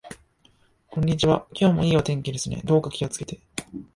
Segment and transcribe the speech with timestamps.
[0.87, 1.45] こんにちは。
[1.53, 2.63] 今日も良い天気ですね。
[2.65, 3.39] どうかお気をつけて。